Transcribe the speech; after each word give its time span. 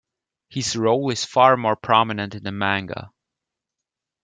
His 0.49 0.75
role 0.75 1.11
is 1.11 1.25
far 1.25 1.55
more 1.55 1.75
prominent 1.75 2.33
in 2.33 2.41
the 2.41 2.51
manga. 2.51 3.11